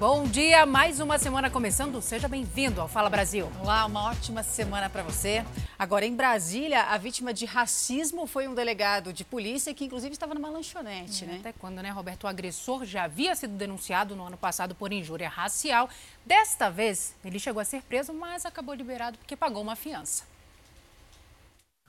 [0.00, 2.00] Bom dia, mais uma semana começando.
[2.00, 3.52] Seja bem-vindo ao Fala Brasil.
[3.60, 5.44] Olá, uma ótima semana para você.
[5.78, 10.32] Agora, em Brasília, a vítima de racismo foi um delegado de polícia que, inclusive, estava
[10.32, 11.36] numa lanchonete, é, né?
[11.40, 12.24] Até quando, né, Roberto?
[12.24, 15.86] O agressor já havia sido denunciado no ano passado por injúria racial.
[16.24, 20.24] Desta vez, ele chegou a ser preso, mas acabou liberado porque pagou uma fiança.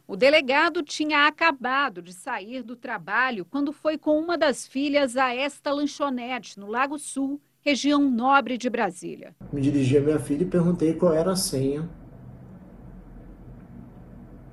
[0.06, 5.34] O delegado tinha acabado de sair do trabalho quando foi com uma das filhas a
[5.34, 9.36] esta lanchonete, no Lago Sul, região nobre de Brasília.
[9.54, 11.88] Me dirigi à minha filha e perguntei qual era a senha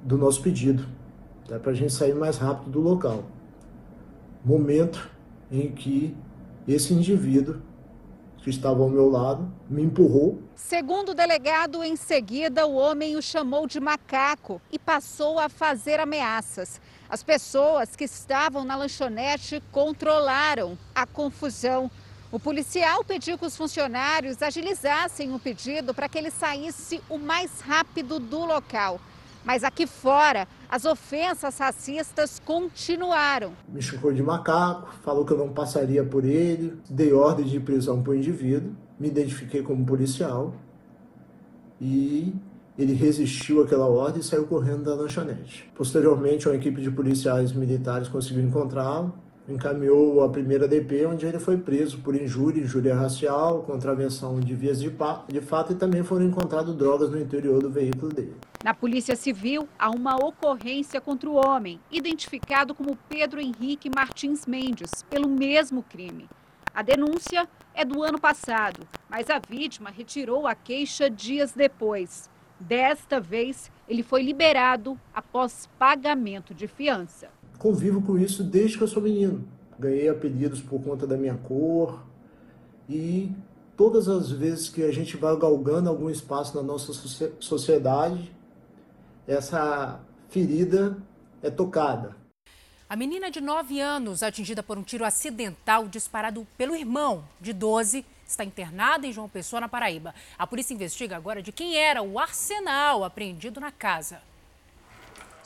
[0.03, 0.87] do nosso pedido,
[1.48, 3.25] né, para a gente sair mais rápido do local.
[4.45, 5.11] Momento
[5.51, 6.15] em que
[6.67, 7.61] esse indivíduo
[8.43, 10.41] que estava ao meu lado me empurrou.
[10.55, 15.98] Segundo o delegado, em seguida o homem o chamou de macaco e passou a fazer
[15.98, 16.81] ameaças.
[17.09, 21.91] As pessoas que estavam na lanchonete controlaram a confusão.
[22.31, 27.62] O policial pediu que os funcionários agilizassem o pedido para que ele saísse o mais
[27.62, 29.01] rápido do local.
[29.43, 33.55] Mas aqui fora, as ofensas racistas continuaram.
[33.67, 38.03] Me chamou de macaco, falou que eu não passaria por ele, dei ordem de prisão
[38.03, 40.55] para o indivíduo, me identifiquei como policial
[41.81, 42.34] e
[42.79, 45.71] ele resistiu àquela ordem e saiu correndo da lanchonete.
[45.75, 49.15] Posteriormente, uma equipe de policiais militares conseguiu encontrá-lo,
[49.48, 54.78] encaminhou a primeira DP, onde ele foi preso por injúria, injúria racial, contravenção de vias
[54.78, 54.91] de,
[55.28, 58.36] de fato e também foram encontradas drogas no interior do veículo dele.
[58.62, 65.02] Na Polícia Civil, há uma ocorrência contra o homem, identificado como Pedro Henrique Martins Mendes,
[65.08, 66.28] pelo mesmo crime.
[66.74, 72.28] A denúncia é do ano passado, mas a vítima retirou a queixa dias depois.
[72.60, 78.89] Desta vez, ele foi liberado após pagamento de fiança convivo com isso desde que eu
[78.89, 79.47] sou menino.
[79.78, 82.05] Ganhei apelidos por conta da minha cor
[82.89, 83.31] e
[83.77, 86.93] todas as vezes que a gente vai galgando algum espaço na nossa
[87.38, 88.32] sociedade,
[89.27, 90.97] essa ferida
[91.43, 92.16] é tocada.
[92.88, 98.05] A menina de 9 anos, atingida por um tiro acidental disparado pelo irmão de 12,
[98.27, 100.15] está internada em João Pessoa, na Paraíba.
[100.38, 104.21] A polícia investiga agora de quem era o arsenal apreendido na casa.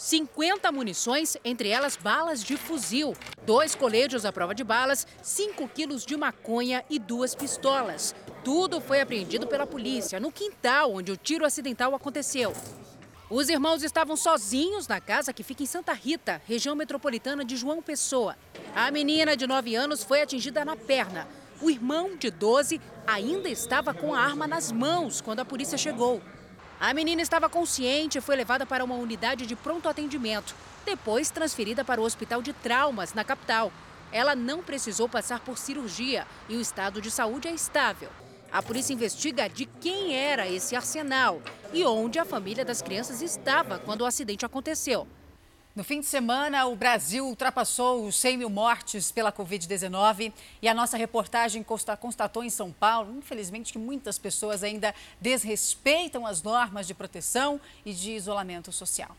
[0.03, 3.15] 50 munições, entre elas balas de fuzil,
[3.47, 8.13] dois colégios à prova de balas, 5 quilos de maconha e duas pistolas.
[8.43, 12.53] Tudo foi apreendido pela polícia no quintal onde o tiro acidental aconteceu.
[13.31, 17.81] Os irmãos estavam sozinhos na casa que fica em Santa Rita, região metropolitana de João
[17.81, 18.37] Pessoa.
[18.75, 21.29] A menina de 9 anos foi atingida na perna.
[21.61, 26.21] O irmão, de 12, ainda estava com a arma nas mãos quando a polícia chegou.
[26.83, 30.53] A menina estava consciente e foi levada para uma unidade de pronto atendimento,
[30.85, 33.73] depois transferida para o Hospital de Traumas, na capital.
[34.11, 38.11] Ela não precisou passar por cirurgia e o estado de saúde é estável.
[38.51, 41.41] A polícia investiga de quem era esse arsenal
[41.73, 45.07] e onde a família das crianças estava quando o acidente aconteceu.
[45.75, 50.75] No fim de semana, o Brasil ultrapassou os 100 mil mortes pela Covid-19 e a
[50.75, 51.65] nossa reportagem
[51.99, 57.95] constatou em São Paulo, infelizmente, que muitas pessoas ainda desrespeitam as normas de proteção e
[57.95, 59.17] de isolamento social.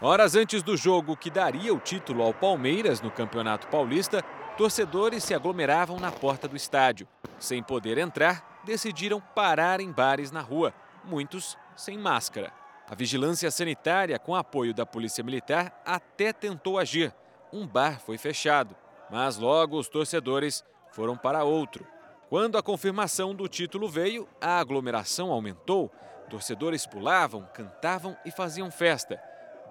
[0.00, 4.22] Horas antes do jogo que daria o título ao Palmeiras no Campeonato Paulista,
[4.56, 7.06] torcedores se aglomeravam na porta do estádio.
[7.38, 10.74] Sem poder entrar, decidiram parar em bares na rua,
[11.04, 12.59] muitos sem máscara.
[12.90, 17.14] A vigilância sanitária, com apoio da Polícia Militar, até tentou agir.
[17.52, 18.74] Um bar foi fechado,
[19.08, 21.86] mas logo os torcedores foram para outro.
[22.28, 25.88] Quando a confirmação do título veio, a aglomeração aumentou.
[26.28, 29.22] Torcedores pulavam, cantavam e faziam festa,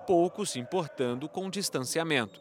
[0.07, 2.39] poucos se importando com o distanciamento.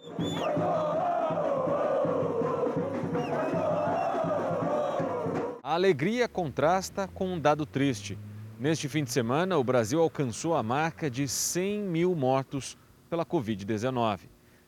[5.60, 8.16] A alegria contrasta com um dado triste.
[8.58, 12.76] Neste fim de semana, o Brasil alcançou a marca de 100 mil mortos
[13.08, 14.22] pela Covid-19.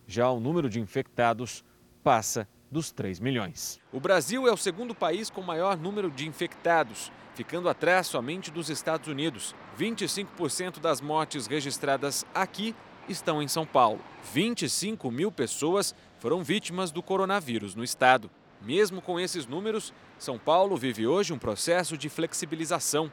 [0.06, 1.64] Já o número de infectados
[2.00, 3.80] passa dos 3 milhões.
[3.92, 8.70] O Brasil é o segundo país com maior número de infectados, ficando atrás somente dos
[8.70, 9.56] Estados Unidos.
[9.76, 12.76] 25% das mortes registradas aqui
[13.08, 13.98] estão em São Paulo.
[14.32, 18.30] 25 mil pessoas foram vítimas do coronavírus no estado.
[18.62, 23.10] Mesmo com esses números, São Paulo vive hoje um processo de flexibilização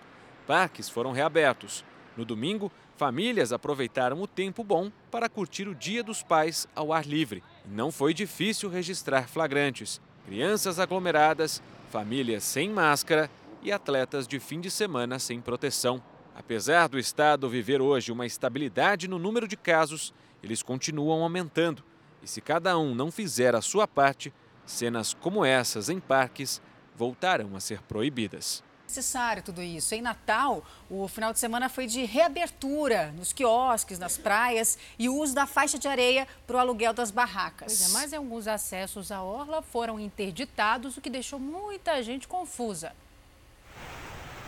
[0.48, 1.84] parques foram reabertos.
[2.16, 7.06] No domingo, famílias aproveitaram o tempo bom para curtir o Dia dos Pais ao ar
[7.06, 7.44] livre.
[7.66, 10.02] Não foi difícil registrar flagrantes.
[10.26, 11.62] Crianças aglomeradas,
[11.92, 13.30] famílias sem máscara
[13.62, 16.02] e atletas de fim de semana sem proteção.
[16.34, 21.84] Apesar do estado viver hoje uma estabilidade no número de casos, eles continuam aumentando.
[22.24, 24.34] E se cada um não fizer a sua parte,
[24.66, 26.62] cenas como essas em parques
[26.96, 29.94] voltarão a ser proibidas necessário tudo isso.
[29.94, 35.16] Em Natal, o final de semana foi de reabertura nos quiosques, nas praias e o
[35.16, 37.78] uso da faixa de areia para o aluguel das barracas.
[37.78, 42.94] Pois é, mas alguns acessos à orla foram interditados, o que deixou muita gente confusa.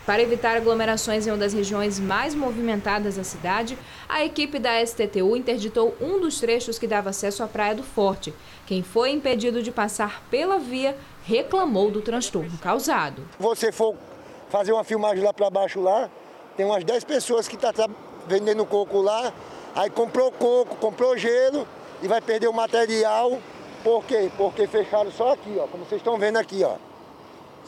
[0.05, 3.77] Para evitar aglomerações em uma das regiões mais movimentadas da cidade,
[4.07, 8.33] a equipe da STTU interditou um dos trechos que dava acesso à Praia do Forte.
[8.65, 13.23] Quem foi impedido de passar pela via reclamou do transtorno causado.
[13.37, 13.95] Você for
[14.49, 16.09] fazer uma filmagem lá para baixo lá,
[16.57, 17.93] tem umas 10 pessoas que estão tá, tá
[18.27, 19.31] vendendo coco lá,
[19.75, 21.67] aí comprou coco, comprou gelo
[22.01, 23.39] e vai perder o material.
[23.83, 24.29] Por quê?
[24.37, 26.75] Porque fecharam só aqui, ó, como vocês estão vendo aqui, ó.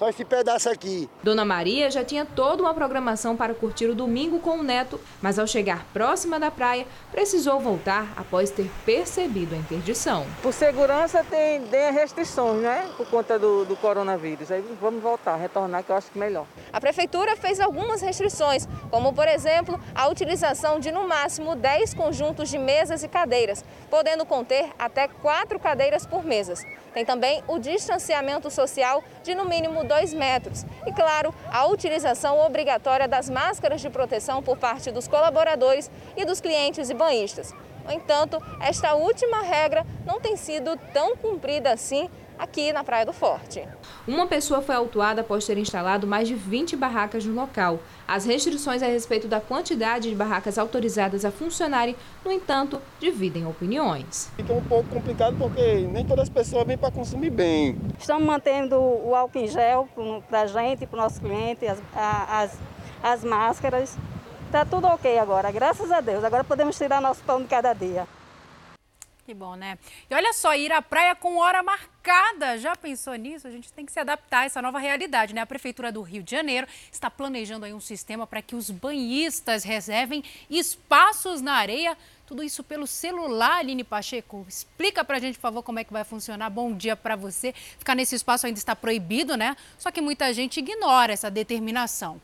[0.02, 1.08] Só esse pedaço aqui.
[1.22, 5.38] Dona Maria já tinha toda uma programação para curtir o domingo com o neto, mas
[5.38, 10.26] ao chegar próxima da praia, precisou voltar após ter percebido a interdição.
[10.42, 12.90] Por segurança tem, tem restrições, né?
[12.98, 14.50] Por conta do, do coronavírus.
[14.50, 16.48] Aí vamos voltar, retornar, que eu acho que melhor.
[16.74, 22.50] A prefeitura fez algumas restrições, como por exemplo, a utilização de no máximo 10 conjuntos
[22.50, 26.66] de mesas e cadeiras, podendo conter até quatro cadeiras por mesas.
[26.92, 30.66] Tem também o distanciamento social de no mínimo 2 metros.
[30.86, 36.40] E, claro, a utilização obrigatória das máscaras de proteção por parte dos colaboradores e dos
[36.40, 37.54] clientes e banhistas.
[37.84, 42.10] No entanto, esta última regra não tem sido tão cumprida assim
[42.42, 43.64] aqui na Praia do Forte.
[44.08, 47.80] Uma pessoa foi autuada após ter instalado mais de 20 barracas no local.
[48.08, 51.96] As restrições a respeito da quantidade de barracas autorizadas a funcionarem,
[52.26, 54.32] no entanto, dividem opiniões.
[54.36, 57.78] Fica um pouco complicado porque nem todas as pessoas vêm para consumir bem.
[58.00, 59.88] Estamos mantendo o álcool em gel
[60.28, 62.58] para a gente, para o nosso cliente, as, as,
[63.04, 63.96] as máscaras.
[64.48, 66.24] Está tudo ok agora, graças a Deus.
[66.24, 68.08] Agora podemos tirar nosso pão de cada dia.
[69.32, 69.80] Que bom, né?
[70.10, 72.58] E olha só, ir à praia com hora marcada.
[72.58, 73.48] Já pensou nisso?
[73.48, 75.40] A gente tem que se adaptar a essa nova realidade, né?
[75.40, 79.64] A Prefeitura do Rio de Janeiro está planejando aí um sistema para que os banhistas
[79.64, 81.98] reservem espaços na areia.
[82.28, 84.46] Tudo isso pelo celular, Aline Pacheco.
[84.50, 86.50] Explica pra gente, por favor, como é que vai funcionar.
[86.50, 87.54] Bom dia para você.
[87.54, 89.56] Ficar nesse espaço ainda está proibido, né?
[89.78, 92.20] Só que muita gente ignora essa determinação.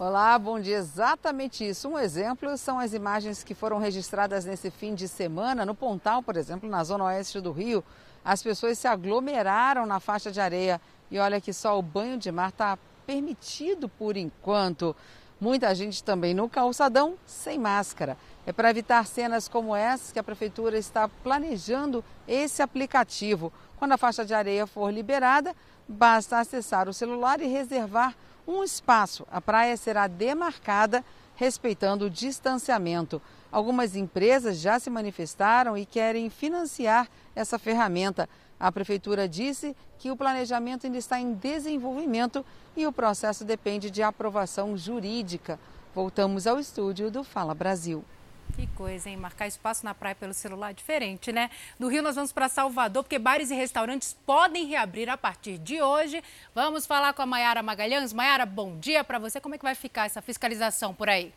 [0.00, 0.76] Olá, bom dia.
[0.76, 1.88] Exatamente isso.
[1.88, 6.36] Um exemplo são as imagens que foram registradas nesse fim de semana no Pontal, por
[6.36, 7.82] exemplo, na zona oeste do Rio.
[8.24, 10.80] As pessoas se aglomeraram na faixa de areia
[11.10, 14.94] e olha que só o banho de mar está permitido por enquanto.
[15.40, 18.16] Muita gente também no calçadão sem máscara.
[18.46, 23.52] É para evitar cenas como essa que a prefeitura está planejando esse aplicativo.
[23.76, 25.56] Quando a faixa de areia for liberada,
[25.88, 28.14] basta acessar o celular e reservar
[28.48, 29.26] um espaço.
[29.30, 31.04] A praia será demarcada
[31.36, 33.20] respeitando o distanciamento.
[33.52, 38.28] Algumas empresas já se manifestaram e querem financiar essa ferramenta.
[38.58, 42.44] A prefeitura disse que o planejamento ainda está em desenvolvimento
[42.76, 45.60] e o processo depende de aprovação jurídica.
[45.94, 48.04] Voltamos ao estúdio do Fala Brasil.
[48.54, 49.16] Que coisa, hein?
[49.16, 51.48] Marcar espaço na praia pelo celular é diferente, né?
[51.78, 55.80] No Rio nós vamos para Salvador, porque bares e restaurantes podem reabrir a partir de
[55.80, 56.22] hoje.
[56.54, 58.12] Vamos falar com a Maiara Magalhães.
[58.12, 59.40] Maiara, bom dia para você.
[59.40, 61.32] Como é que vai ficar essa fiscalização por aí?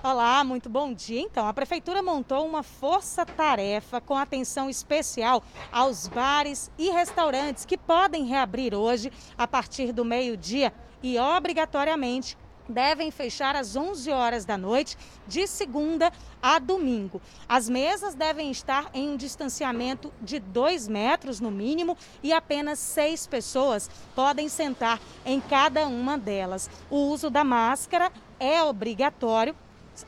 [0.00, 1.20] Olá, muito bom dia.
[1.20, 8.24] Então, a Prefeitura montou uma força-tarefa com atenção especial aos bares e restaurantes que podem
[8.24, 12.36] reabrir hoje a partir do meio-dia e obrigatoriamente
[12.68, 14.96] devem fechar às 11 horas da noite,
[15.26, 17.20] de segunda a domingo.
[17.48, 23.26] As mesas devem estar em um distanciamento de 2 metros no mínimo e apenas seis
[23.26, 26.68] pessoas podem sentar em cada uma delas.
[26.90, 29.54] O uso da máscara é obrigatório.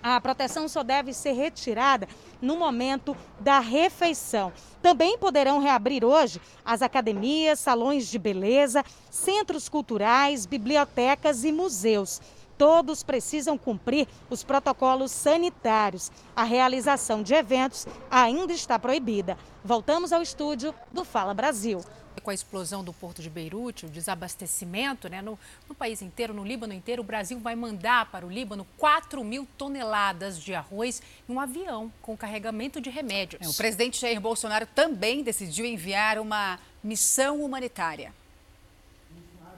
[0.01, 2.07] A proteção só deve ser retirada
[2.41, 4.53] no momento da refeição.
[4.81, 12.21] Também poderão reabrir hoje as academias, salões de beleza, centros culturais, bibliotecas e museus
[12.61, 16.13] todos precisam cumprir os protocolos sanitários.
[16.37, 19.39] A realização de eventos ainda está proibida.
[19.65, 21.81] Voltamos ao estúdio do Fala Brasil.
[22.23, 26.45] Com a explosão do porto de Beirute, o desabastecimento né, no, no, país inteiro, no
[26.45, 31.33] Líbano inteiro, o Brasil vai mandar para o Líbano 4 mil toneladas de arroz em
[31.33, 33.41] um avião com carregamento de remédios.
[33.41, 38.13] É, o presidente Jair Bolsonaro também decidiu enviar uma missão humanitária.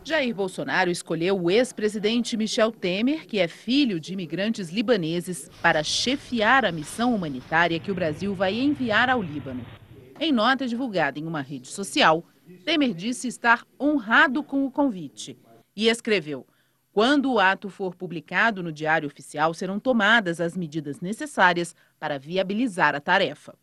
[0.04, 6.64] Jair Bolsonaro escolheu o ex-presidente Michel Temer, que é filho de imigrantes libaneses, para chefiar
[6.64, 9.64] a missão humanitária que o Brasil vai enviar ao Líbano.
[10.18, 12.24] Em nota divulgada em uma rede social,
[12.64, 15.38] Temer disse estar honrado com o convite
[15.76, 16.44] e escreveu:
[16.92, 22.96] Quando o ato for publicado no Diário Oficial, serão tomadas as medidas necessárias para viabilizar
[22.96, 23.54] a tarefa.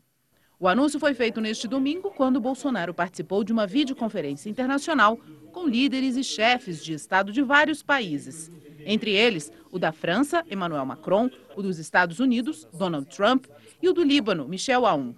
[0.62, 5.18] O anúncio foi feito neste domingo, quando Bolsonaro participou de uma videoconferência internacional
[5.54, 8.52] com líderes e chefes de Estado de vários países.
[8.86, 13.46] Entre eles, o da França, Emmanuel Macron, o dos Estados Unidos, Donald Trump,
[13.82, 15.16] e o do Líbano, Michel Aoun.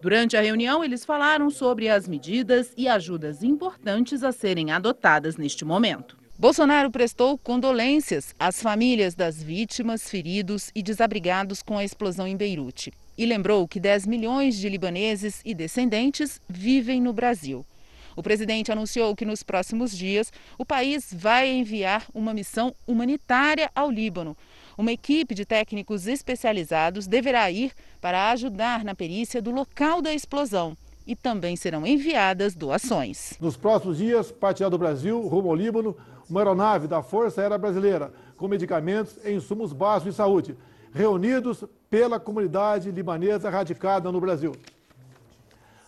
[0.00, 5.66] Durante a reunião, eles falaram sobre as medidas e ajudas importantes a serem adotadas neste
[5.66, 6.16] momento.
[6.38, 12.90] Bolsonaro prestou condolências às famílias das vítimas, feridos e desabrigados com a explosão em Beirute.
[13.18, 17.66] E lembrou que 10 milhões de libaneses e descendentes vivem no Brasil.
[18.14, 23.90] O presidente anunciou que nos próximos dias o país vai enviar uma missão humanitária ao
[23.90, 24.36] Líbano.
[24.76, 30.76] Uma equipe de técnicos especializados deverá ir para ajudar na perícia do local da explosão
[31.04, 33.32] e também serão enviadas doações.
[33.40, 35.96] Nos próximos dias, partirá do Brasil rumo ao Líbano
[36.30, 40.56] uma aeronave da Força Aérea Brasileira com medicamentos e insumos básicos de saúde,
[40.98, 44.52] reunidos pela comunidade libanesa radicada no Brasil.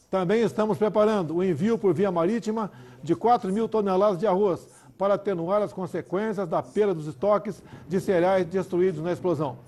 [0.08, 2.70] Também estamos preparando o envio por via marítima
[3.02, 8.00] de 4 mil toneladas de arroz para atenuar as consequências da perda dos estoques de
[8.00, 9.58] cereais destruídos na explosão.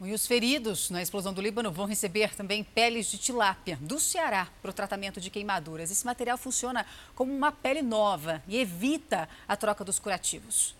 [0.00, 4.46] E os feridos na explosão do Líbano vão receber também peles de tilápia do Ceará
[4.60, 5.90] para o tratamento de queimaduras.
[5.90, 10.76] Esse material funciona como uma pele nova e evita a troca dos curativos.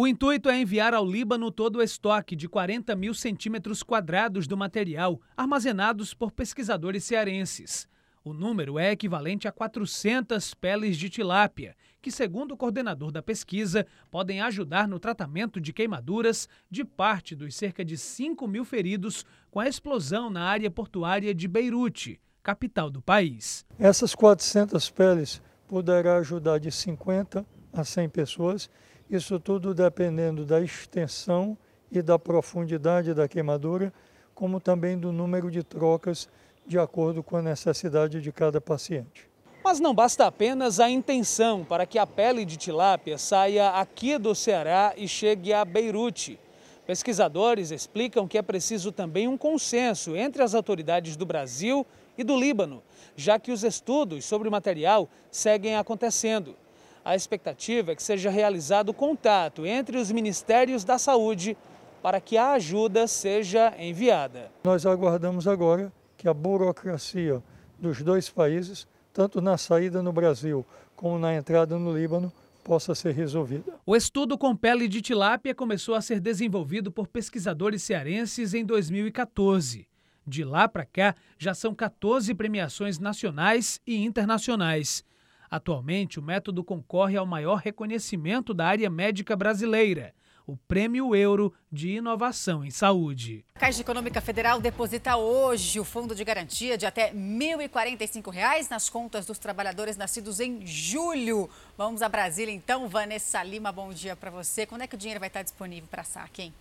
[0.00, 4.56] O intuito é enviar ao Líbano todo o estoque de 40 mil centímetros quadrados do
[4.56, 7.86] material armazenados por pesquisadores cearenses.
[8.24, 13.86] O número é equivalente a 400 peles de tilápia, que, segundo o coordenador da pesquisa,
[14.10, 19.60] podem ajudar no tratamento de queimaduras de parte dos cerca de 5 mil feridos com
[19.60, 23.66] a explosão na área portuária de Beirute, capital do país.
[23.78, 28.70] Essas 400 peles poderá ajudar de 50 a 100 pessoas
[29.10, 31.58] isso tudo dependendo da extensão
[31.90, 33.92] e da profundidade da queimadura,
[34.34, 36.28] como também do número de trocas
[36.64, 39.28] de acordo com a necessidade de cada paciente.
[39.64, 44.32] Mas não basta apenas a intenção para que a pele de tilápia saia aqui do
[44.32, 46.38] Ceará e chegue a Beirute.
[46.86, 51.84] Pesquisadores explicam que é preciso também um consenso entre as autoridades do Brasil
[52.16, 52.80] e do Líbano,
[53.16, 56.54] já que os estudos sobre o material seguem acontecendo.
[57.04, 61.56] A expectativa é que seja realizado contato entre os ministérios da saúde
[62.02, 64.50] para que a ajuda seja enviada.
[64.64, 67.42] Nós aguardamos agora que a burocracia
[67.78, 70.64] dos dois países, tanto na saída no Brasil
[70.94, 72.30] como na entrada no Líbano,
[72.62, 73.74] possa ser resolvida.
[73.86, 79.88] O estudo com pele de tilápia começou a ser desenvolvido por pesquisadores cearenses em 2014.
[80.26, 85.02] De lá para cá, já são 14 premiações nacionais e internacionais.
[85.50, 90.14] Atualmente, o método concorre ao maior reconhecimento da área médica brasileira,
[90.46, 93.44] o Prêmio Euro de Inovação em Saúde.
[93.56, 98.88] A Caixa Econômica Federal deposita hoje o fundo de garantia de até R$ 1.045 nas
[98.88, 101.50] contas dos trabalhadores nascidos em julho.
[101.76, 102.88] Vamos a Brasília então.
[102.88, 104.66] Vanessa Lima, bom dia para você.
[104.66, 106.54] Quando é que o dinheiro vai estar disponível para saque, hein?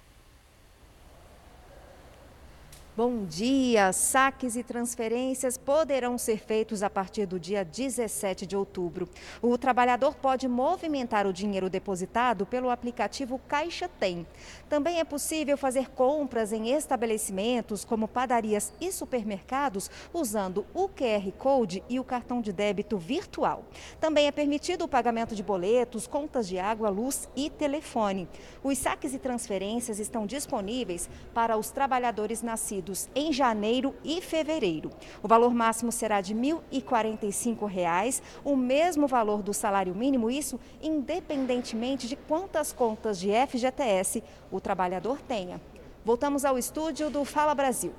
[3.00, 3.94] Bom dia!
[3.94, 9.08] Saques e transferências poderão ser feitos a partir do dia 17 de outubro.
[9.42, 14.28] O trabalhador pode movimentar o dinheiro depositado pelo aplicativo Caixa Tem.
[14.68, 21.82] Também é possível fazer compras em estabelecimentos como padarias e supermercados usando o QR Code
[21.88, 23.64] e o cartão de débito virtual.
[24.02, 28.28] Também é permitido o pagamento de boletos, contas de água, luz e telefone.
[28.62, 34.90] Os saques e transferências estão disponíveis para os trabalhadores nascidos em janeiro e fevereiro.
[35.22, 42.08] O valor máximo será de R$ 1.045, o mesmo valor do salário mínimo, isso independentemente
[42.08, 45.62] de quantas contas de FGTS o trabalhador tenha.
[46.04, 47.94] Voltamos ao estúdio do Fala Brasil.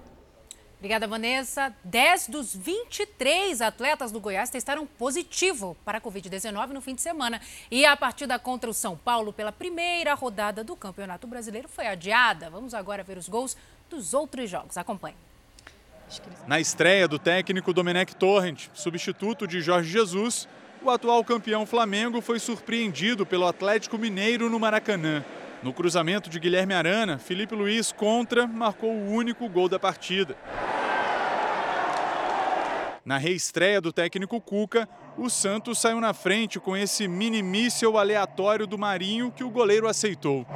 [0.80, 1.76] Obrigada, Vanessa.
[1.84, 7.38] 10 dos 23 atletas do Goiás testaram positivo para a Covid-19 no fim de semana.
[7.70, 12.48] E a partida contra o São Paulo pela primeira rodada do Campeonato Brasileiro foi adiada.
[12.48, 13.58] Vamos agora ver os gols
[13.90, 14.78] dos outros jogos.
[14.78, 15.16] Acompanhe.
[16.46, 20.48] Na estreia do técnico Domenech Torrent, substituto de Jorge Jesus,
[20.82, 25.24] o atual campeão Flamengo foi surpreendido pelo Atlético Mineiro no Maracanã.
[25.62, 30.34] No cruzamento de Guilherme Arana, Felipe Luiz contra marcou o único gol da partida.
[33.04, 38.66] Na reestreia do técnico Cuca, o Santos saiu na frente com esse mini míssel aleatório
[38.66, 40.46] do Marinho que o goleiro aceitou.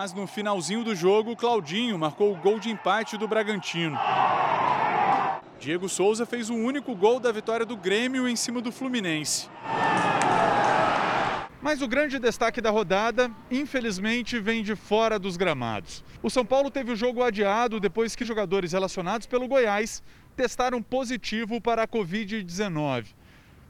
[0.00, 3.98] Mas no finalzinho do jogo, Claudinho marcou o gol de empate do Bragantino.
[5.60, 9.46] Diego Souza fez o único gol da vitória do Grêmio em cima do Fluminense.
[11.60, 16.02] Mas o grande destaque da rodada, infelizmente, vem de fora dos gramados.
[16.22, 20.02] O São Paulo teve o jogo adiado depois que jogadores relacionados pelo Goiás
[20.34, 23.08] testaram positivo para a Covid-19.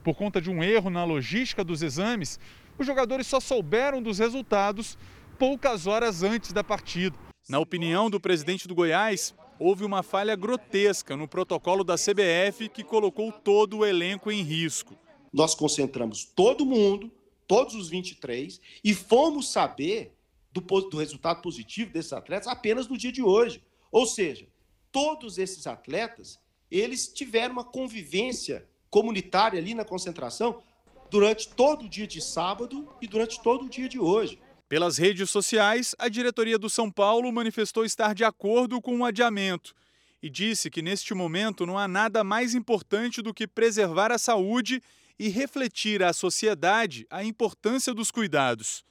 [0.04, 2.38] Por conta de um erro na logística dos exames,
[2.78, 4.96] os jogadores só souberam dos resultados
[5.40, 7.18] poucas horas antes da partida.
[7.48, 12.84] Na opinião do presidente do Goiás, houve uma falha grotesca no protocolo da CBF que
[12.84, 14.94] colocou todo o elenco em risco.
[15.32, 17.10] Nós concentramos todo mundo
[17.48, 20.14] todos os 23, e fomos saber
[20.52, 23.60] do, do resultado positivo desses atletas apenas no dia de hoje.
[23.90, 24.46] Ou seja,
[24.92, 26.38] todos esses atletas,
[26.70, 30.62] eles tiveram uma convivência comunitária ali na concentração
[31.10, 34.38] durante todo o dia de sábado e durante todo o dia de hoje.
[34.70, 39.74] Pelas redes sociais, a diretoria do São Paulo manifestou estar de acordo com o adiamento
[40.22, 44.80] e disse que neste momento não há nada mais importante do que preservar a saúde
[45.18, 48.84] e refletir à sociedade a importância dos cuidados.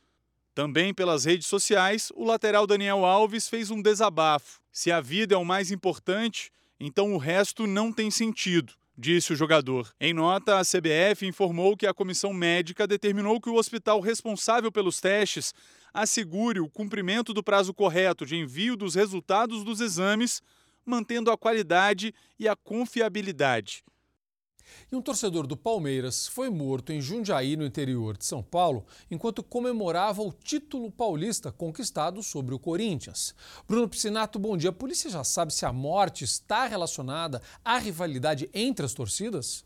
[0.53, 4.59] Também pelas redes sociais, o lateral Daniel Alves fez um desabafo.
[4.73, 9.35] Se a vida é o mais importante, então o resto não tem sentido, disse o
[9.35, 9.89] jogador.
[9.97, 14.99] Em nota, a CBF informou que a comissão médica determinou que o hospital responsável pelos
[14.99, 15.53] testes
[15.93, 20.41] assegure o cumprimento do prazo correto de envio dos resultados dos exames,
[20.85, 23.83] mantendo a qualidade e a confiabilidade.
[24.91, 29.43] E um torcedor do Palmeiras foi morto em Jundiaí, no interior de São Paulo, enquanto
[29.43, 33.35] comemorava o título paulista conquistado sobre o Corinthians.
[33.67, 34.69] Bruno Piscinato, bom dia.
[34.69, 39.63] A polícia já sabe se a morte está relacionada à rivalidade entre as torcidas?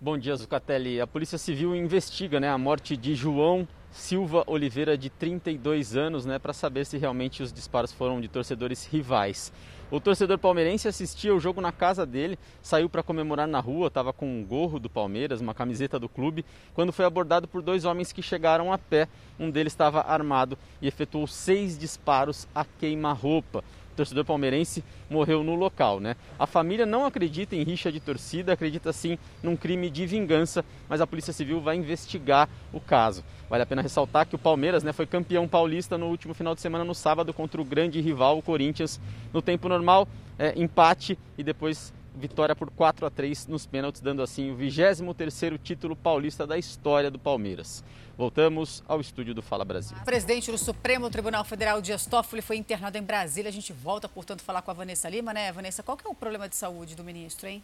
[0.00, 1.00] Bom dia, Zucatelli.
[1.00, 6.38] A Polícia Civil investiga né, a morte de João Silva Oliveira, de 32 anos, né,
[6.38, 9.52] para saber se realmente os disparos foram de torcedores rivais.
[9.94, 14.12] O torcedor palmeirense assistia o jogo na casa dele, saiu para comemorar na rua, estava
[14.12, 18.10] com um gorro do Palmeiras, uma camiseta do clube, quando foi abordado por dois homens
[18.10, 19.06] que chegaram a pé.
[19.38, 23.62] Um deles estava armado e efetuou seis disparos a queima-roupa
[23.94, 26.00] torcedor palmeirense morreu no local.
[26.00, 26.16] Né?
[26.38, 31.00] A família não acredita em rixa de torcida, acredita sim num crime de vingança, mas
[31.00, 33.24] a Polícia Civil vai investigar o caso.
[33.48, 36.60] Vale a pena ressaltar que o Palmeiras né, foi campeão paulista no último final de
[36.60, 39.00] semana, no sábado, contra o grande rival, o Corinthians.
[39.32, 44.22] No tempo normal, é, empate e depois vitória por 4 a 3 nos pênaltis, dando
[44.22, 47.82] assim o 23º título paulista da história do Palmeiras.
[48.16, 49.96] Voltamos ao estúdio do Fala Brasil.
[50.04, 53.48] Presidente do Supremo Tribunal Federal, Dias Toffoli, foi internado em Brasília.
[53.48, 55.50] A gente volta, portanto, a falar com a Vanessa Lima, né?
[55.50, 57.62] Vanessa, qual que é o problema de saúde do ministro, hein?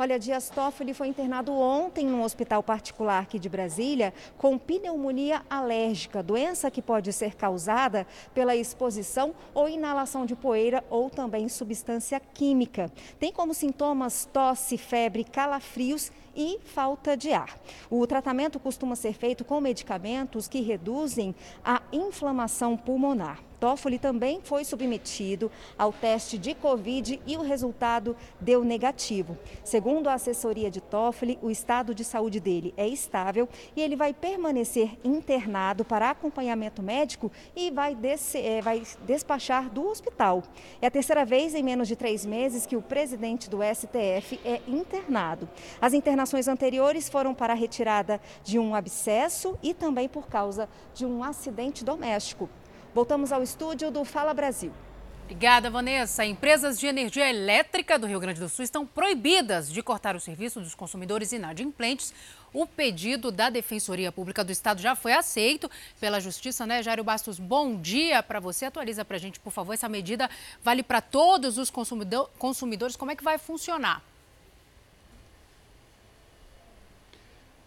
[0.00, 6.22] Olha, Dias Toffoli foi internado ontem num hospital particular aqui de Brasília com pneumonia alérgica,
[6.22, 12.92] doença que pode ser causada pela exposição ou inalação de poeira ou também substância química.
[13.18, 17.58] Tem como sintomas tosse, febre, calafrios e falta de ar.
[17.90, 21.34] O tratamento costuma ser feito com medicamentos que reduzem
[21.64, 23.47] a inflamação pulmonar.
[23.58, 29.36] Toffoli também foi submetido ao teste de Covid e o resultado deu negativo.
[29.64, 34.12] Segundo a assessoria de Toffoli, o estado de saúde dele é estável e ele vai
[34.12, 37.96] permanecer internado para acompanhamento médico e vai,
[38.34, 40.42] é, vai despachar do hospital.
[40.80, 44.60] É a terceira vez em menos de três meses que o presidente do STF é
[44.68, 45.48] internado.
[45.80, 51.04] As internações anteriores foram para a retirada de um abscesso e também por causa de
[51.04, 52.48] um acidente doméstico.
[52.98, 54.72] Voltamos ao estúdio do Fala Brasil.
[55.22, 56.24] Obrigada, Vanessa.
[56.24, 60.60] Empresas de energia elétrica do Rio Grande do Sul estão proibidas de cortar o serviço
[60.60, 62.12] dos consumidores inadimplentes.
[62.52, 66.82] O pedido da Defensoria Pública do Estado já foi aceito pela Justiça, né?
[66.82, 68.64] Jairo Bastos, bom dia para você.
[68.64, 69.74] Atualiza para a gente, por favor.
[69.74, 70.28] Essa medida
[70.60, 72.96] vale para todos os consumidores.
[72.96, 74.02] Como é que vai funcionar?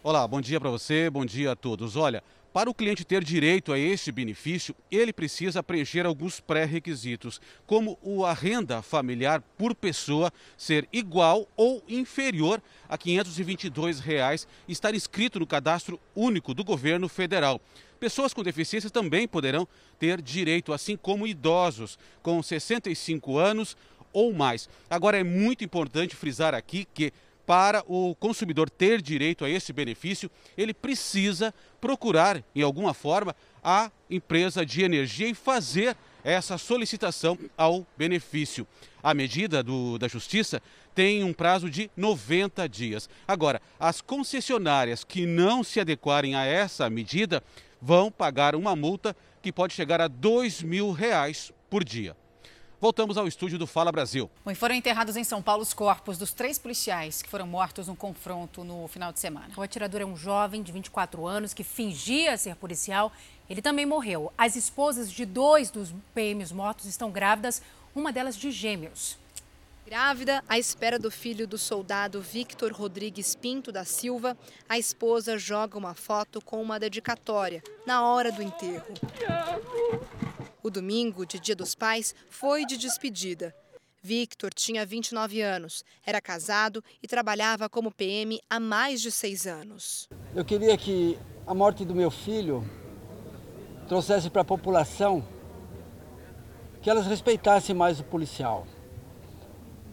[0.02, 1.96] Olá, bom dia para você, bom dia a todos.
[1.96, 7.98] Olha, para o cliente ter direito a este benefício, ele precisa preencher alguns pré-requisitos, como
[8.26, 15.46] a renda familiar por pessoa ser igual ou inferior a 522 reais, estar inscrito no
[15.46, 17.60] cadastro único do governo federal.
[17.98, 19.66] Pessoas com deficiência também poderão
[19.98, 23.76] ter direito, assim como idosos com 65 anos
[24.12, 24.68] ou mais.
[24.90, 27.12] Agora é muito importante frisar aqui que
[27.46, 33.90] para o consumidor ter direito a esse benefício, ele precisa procurar, em alguma forma, a
[34.10, 38.66] empresa de energia e fazer essa solicitação ao benefício.
[39.02, 40.62] A medida do, da Justiça
[40.94, 43.08] tem um prazo de 90 dias.
[43.26, 47.42] Agora, as concessionárias que não se adequarem a essa medida
[47.80, 52.16] vão pagar uma multa que pode chegar a 2 mil reais por dia.
[52.82, 54.28] Voltamos ao estúdio do Fala Brasil.
[54.44, 57.94] Bom, foram enterrados em São Paulo os corpos dos três policiais que foram mortos no
[57.94, 59.50] confronto no final de semana.
[59.56, 63.12] O atirador é um jovem de 24 anos que fingia ser policial.
[63.48, 64.32] Ele também morreu.
[64.36, 67.62] As esposas de dois dos PMs mortos estão grávidas,
[67.94, 69.16] uma delas de gêmeos.
[69.86, 74.36] Grávida, à espera do filho do soldado Victor Rodrigues Pinto da Silva,
[74.68, 78.92] a esposa joga uma foto com uma dedicatória na hora do enterro.
[80.62, 83.52] O domingo, de Dia dos Pais, foi de despedida.
[84.00, 90.08] Victor tinha 29 anos, era casado e trabalhava como PM há mais de seis anos.
[90.34, 92.64] Eu queria que a morte do meu filho
[93.88, 95.26] trouxesse para a população
[96.80, 98.66] que elas respeitassem mais o policial,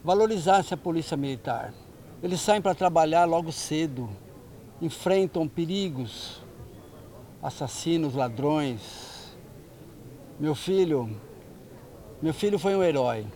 [0.04, 1.74] valorizassem a polícia militar.
[2.22, 4.10] Eles saem para trabalhar logo cedo,
[4.80, 6.42] enfrentam perigos,
[7.42, 9.09] assassinos, ladrões,
[10.40, 11.20] meu filho,
[12.22, 13.28] meu filho foi um herói.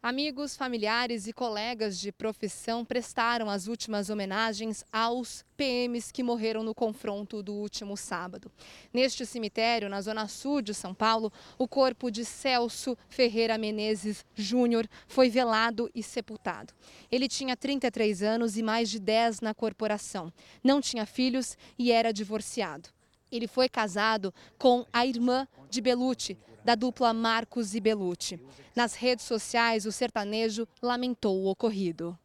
[0.00, 6.72] Amigos, familiares e colegas de profissão prestaram as últimas homenagens aos PMs que morreram no
[6.72, 8.52] confronto do último sábado.
[8.94, 14.86] Neste cemitério, na zona sul de São Paulo, o corpo de Celso Ferreira Menezes Júnior
[15.08, 16.72] foi velado e sepultado.
[17.10, 20.32] Ele tinha 33 anos e mais de 10 na corporação.
[20.62, 22.95] Não tinha filhos e era divorciado.
[23.30, 28.40] Ele foi casado com a irmã de Belucci, da dupla Marcos e Belucci.
[28.74, 32.18] Nas redes sociais, o sertanejo lamentou o ocorrido.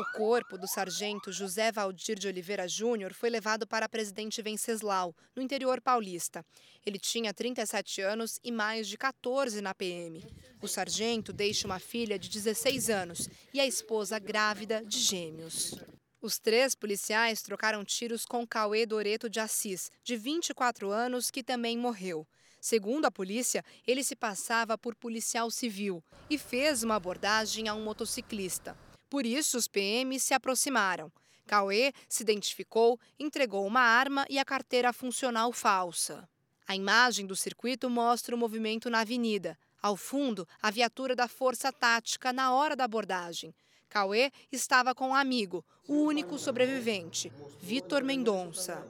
[0.00, 5.42] O corpo do sargento José Valdir de Oliveira Júnior foi levado para Presidente Venceslau, no
[5.42, 6.46] interior paulista.
[6.86, 10.24] Ele tinha 37 anos e mais de 14 na PM.
[10.62, 15.74] O sargento deixa uma filha de 16 anos e a esposa grávida de gêmeos.
[16.20, 21.78] Os três policiais trocaram tiros com Cauê Doreto de Assis, de 24 anos, que também
[21.78, 22.26] morreu.
[22.60, 27.84] Segundo a polícia, ele se passava por policial civil e fez uma abordagem a um
[27.84, 28.76] motociclista.
[29.08, 31.12] Por isso, os PMs se aproximaram.
[31.46, 36.28] Cauê se identificou, entregou uma arma e a carteira funcional falsa.
[36.66, 39.56] A imagem do circuito mostra o movimento na avenida.
[39.80, 43.54] Ao fundo, a viatura da Força Tática na hora da abordagem.
[43.88, 48.86] Cauê estava com um amigo, o único sobrevivente, Vitor Mendonça.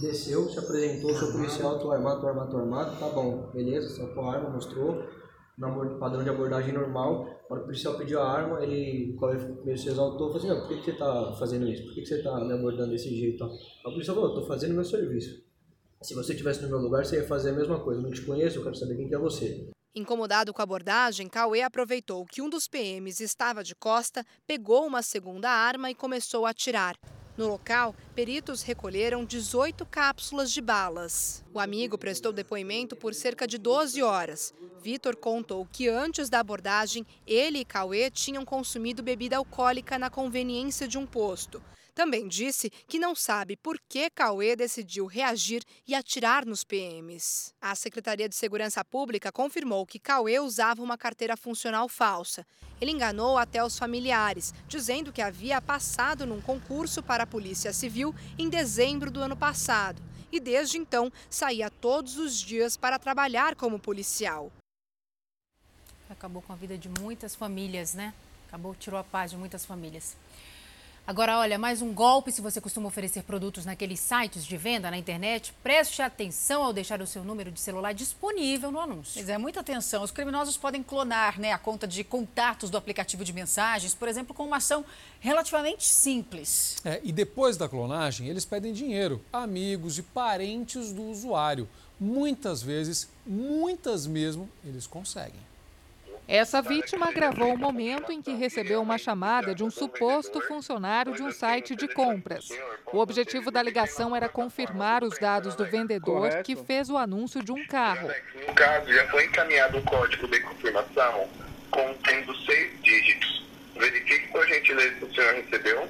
[0.00, 4.24] Desceu, se apresentou, sou policial, tô armado, tô armado, tô armado, tá bom, beleza, sacou
[4.24, 5.02] a arma, mostrou,
[5.56, 7.26] no padrão de abordagem normal.
[7.48, 9.16] Quando o policial pediu a arma, ele
[9.64, 11.84] meio se exaltou, falou assim, por que, que você tá fazendo isso?
[11.84, 13.44] Por que, que você tá me abordando desse jeito?
[13.44, 15.42] A policial falou, tô fazendo meu serviço.
[16.02, 18.00] Se você estivesse no meu lugar, você ia fazer a mesma coisa.
[18.00, 19.70] Eu não te conheço, eu quero saber quem que é você.
[19.96, 25.02] Incomodado com a abordagem, Cauê aproveitou que um dos PMs estava de costa, pegou uma
[25.02, 26.98] segunda arma e começou a atirar.
[27.36, 31.44] No local, peritos recolheram 18 cápsulas de balas.
[31.54, 34.52] O amigo prestou depoimento por cerca de 12 horas.
[34.82, 40.88] Vitor contou que antes da abordagem, ele e Cauê tinham consumido bebida alcoólica na conveniência
[40.88, 41.62] de um posto.
[41.94, 47.54] Também disse que não sabe por que Cauê decidiu reagir e atirar nos PMs.
[47.60, 52.44] A Secretaria de Segurança Pública confirmou que Cauê usava uma carteira funcional falsa.
[52.80, 58.12] Ele enganou até os familiares, dizendo que havia passado num concurso para a Polícia Civil
[58.36, 60.02] em dezembro do ano passado
[60.32, 64.50] e desde então saía todos os dias para trabalhar como policial.
[66.10, 68.12] Acabou com a vida de muitas famílias, né?
[68.48, 70.16] Acabou, tirou a paz de muitas famílias.
[71.06, 74.96] Agora, olha, mais um golpe se você costuma oferecer produtos naqueles sites de venda na
[74.96, 75.52] internet.
[75.62, 79.12] Preste atenção ao deixar o seu número de celular disponível no anúncio.
[79.16, 80.02] Pois é, muita atenção.
[80.02, 84.34] Os criminosos podem clonar né, a conta de contatos do aplicativo de mensagens, por exemplo,
[84.34, 84.82] com uma ação
[85.20, 86.76] relativamente simples.
[86.82, 91.68] É, e depois da clonagem, eles pedem dinheiro, amigos e parentes do usuário.
[92.00, 95.53] Muitas vezes, muitas mesmo, eles conseguem.
[96.26, 101.22] Essa vítima gravou o momento em que recebeu uma chamada de um suposto funcionário de
[101.22, 102.48] um site de compras.
[102.90, 107.52] O objetivo da ligação era confirmar os dados do vendedor que fez o anúncio de
[107.52, 108.08] um carro.
[108.46, 111.28] No caso, já foi encaminhado um código de confirmação
[111.70, 113.44] contendo seis dígitos.
[113.74, 115.88] Verifique, por gentileza, se o senhor recebeu.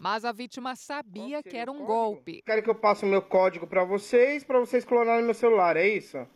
[0.00, 2.42] Mas a vítima sabia que era um golpe.
[2.44, 5.86] Quero que eu passe o meu código para vocês, para vocês clonarem meu celular, é
[5.86, 6.26] isso?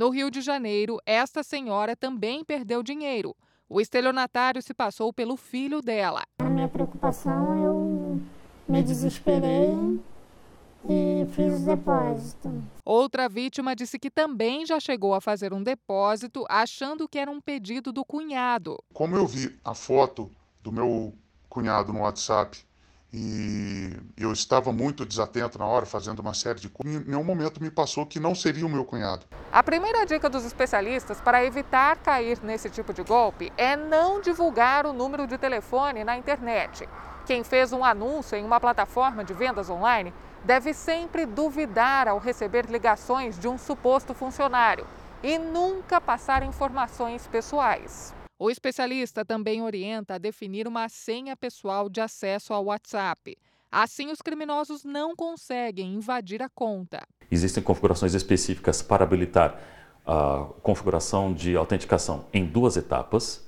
[0.00, 3.36] No Rio de Janeiro, esta senhora também perdeu dinheiro.
[3.68, 6.22] O estelionatário se passou pelo filho dela.
[6.40, 8.20] Na minha preocupação, eu
[8.66, 10.00] me desesperei
[10.88, 12.64] e fiz o depósito.
[12.82, 17.38] Outra vítima disse que também já chegou a fazer um depósito achando que era um
[17.38, 18.82] pedido do cunhado.
[18.94, 20.30] Como eu vi a foto
[20.62, 21.12] do meu
[21.46, 22.56] cunhado no WhatsApp
[23.12, 27.02] e eu estava muito desatento na hora, fazendo uma série de coisas.
[27.02, 29.26] Em nenhum momento me passou que não seria o meu cunhado.
[29.52, 34.86] A primeira dica dos especialistas para evitar cair nesse tipo de golpe é não divulgar
[34.86, 36.88] o número de telefone na internet.
[37.26, 40.12] Quem fez um anúncio em uma plataforma de vendas online
[40.44, 44.86] deve sempre duvidar ao receber ligações de um suposto funcionário
[45.22, 48.14] e nunca passar informações pessoais.
[48.42, 53.36] O especialista também orienta a definir uma senha pessoal de acesso ao WhatsApp.
[53.70, 57.06] Assim, os criminosos não conseguem invadir a conta.
[57.30, 59.60] Existem configurações específicas para habilitar
[60.06, 63.46] a configuração de autenticação em duas etapas,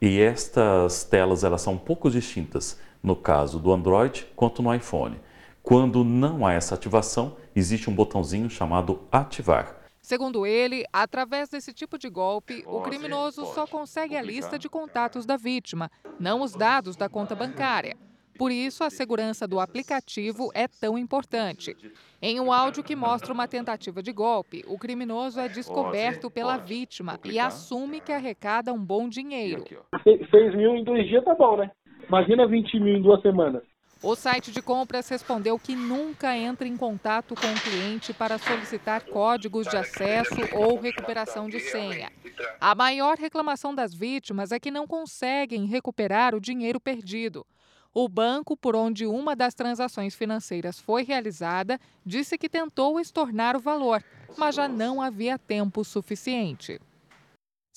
[0.00, 5.18] e estas telas elas são um pouco distintas no caso do Android quanto no iPhone.
[5.64, 9.77] Quando não há essa ativação, existe um botãozinho chamado ativar.
[10.08, 15.26] Segundo ele, através desse tipo de golpe, o criminoso só consegue a lista de contatos
[15.26, 17.94] da vítima, não os dados da conta bancária.
[18.38, 21.76] Por isso, a segurança do aplicativo é tão importante.
[22.22, 27.20] Em um áudio que mostra uma tentativa de golpe, o criminoso é descoberto pela vítima
[27.22, 29.62] e assume que arrecada um bom dinheiro.
[30.04, 31.70] 6 mil em dois dias tá bom, né?
[32.08, 33.62] Imagina 20 mil em duas semanas.
[34.00, 39.04] O site de compras respondeu que nunca entra em contato com o cliente para solicitar
[39.04, 42.12] códigos de acesso ou recuperação de senha.
[42.60, 47.44] A maior reclamação das vítimas é que não conseguem recuperar o dinheiro perdido.
[47.92, 53.60] O banco, por onde uma das transações financeiras foi realizada, disse que tentou estornar o
[53.60, 54.04] valor,
[54.36, 56.80] mas já não havia tempo suficiente.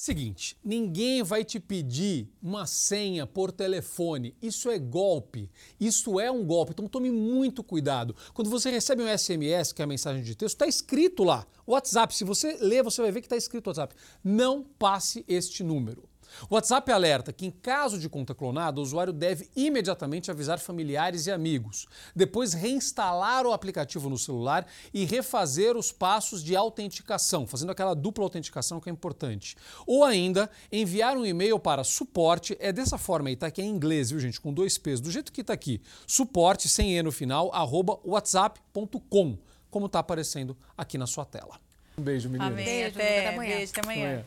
[0.02, 4.36] Seguinte, ninguém vai te pedir uma senha por telefone.
[4.42, 5.48] Isso é golpe.
[5.80, 6.72] Isso é um golpe.
[6.72, 8.16] Então tome muito cuidado.
[8.34, 11.46] Quando você recebe um SMS, que é a mensagem de texto, está escrito lá.
[11.68, 13.94] WhatsApp, se você ler, você vai ver que está escrito WhatsApp.
[14.24, 16.10] Não passe este número.
[16.50, 21.28] O WhatsApp alerta que, em caso de conta clonada, o usuário deve imediatamente avisar familiares
[21.28, 27.72] e amigos, depois reinstalar o aplicativo no celular e refazer os passos de autenticação, fazendo
[27.72, 29.56] aquela dupla autenticação que é importante.
[29.86, 33.50] Ou ainda, enviar um e-mail para suporte, é dessa forma aí, tá?
[33.50, 34.40] Que é em inglês, viu, gente?
[34.40, 35.82] Com dois P's, do jeito que está aqui.
[36.08, 39.38] Suporte, sem E no final, arroba whatsapp.com,
[39.70, 41.60] como está aparecendo aqui na sua tela.
[41.98, 42.54] Um beijo, meninas.
[42.54, 42.66] Amém.
[42.66, 43.56] Beijo, até, amanhã.
[43.56, 44.08] Beijo, até amanhã.
[44.08, 44.26] amanhã.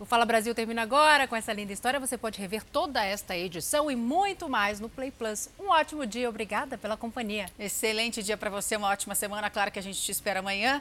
[0.00, 1.98] O Fala Brasil termina agora com essa linda história.
[1.98, 5.50] Você pode rever toda esta edição e muito mais no Play Plus.
[5.58, 7.46] Um ótimo dia, obrigada pela companhia.
[7.58, 9.50] Excelente dia para você, uma ótima semana.
[9.50, 10.76] Claro que a gente te espera amanhã.